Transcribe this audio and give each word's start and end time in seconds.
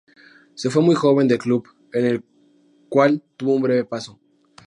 Se 0.55 0.71
fue 0.71 0.81
muy 0.81 0.95
joven 0.95 1.27
del 1.27 1.37
club 1.37 1.63
en 1.93 2.05
el 2.07 2.25
cual 2.89 3.21
tuvo 3.37 3.53
un 3.57 3.61
breve 3.61 3.85
paso. 3.85 4.19